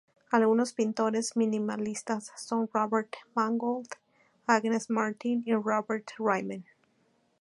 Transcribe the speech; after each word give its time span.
Algunos 0.31 0.73
pintores 0.73 1.35
minimalistas 1.37 2.31
son 2.35 2.67
Robert 2.73 3.11
Mangold, 3.35 3.87
Agnes 4.47 4.89
Martin 4.89 5.43
y 5.45 5.53
Robert 5.53 6.09
Ryman. 6.17 6.65